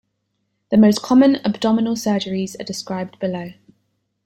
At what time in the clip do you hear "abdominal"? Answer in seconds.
1.45-1.93